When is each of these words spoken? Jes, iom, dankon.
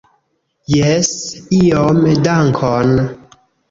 Jes, 0.77 1.13
iom, 1.61 2.03
dankon. 2.29 3.01